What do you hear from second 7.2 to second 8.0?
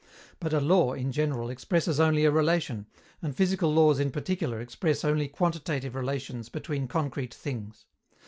things.